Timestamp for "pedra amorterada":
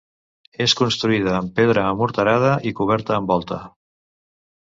1.59-2.55